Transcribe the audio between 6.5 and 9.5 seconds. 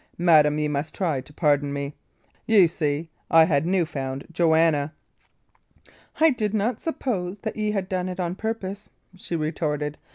not suppose that ye had done it o' purpose," she